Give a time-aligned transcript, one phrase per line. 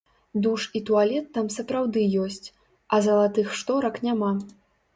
[0.45, 2.47] Душ і туалет там сапраўды ёсць,
[2.97, 4.35] а залатых шторак няма.